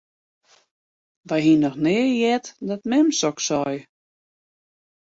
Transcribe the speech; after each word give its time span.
Wy 1.27 1.37
hiene 1.45 1.61
noch 1.63 1.79
nea 1.85 2.07
heard 2.19 2.45
dat 2.67 2.83
mem 2.89 3.07
soks 3.19 3.45
sei. 3.49 3.73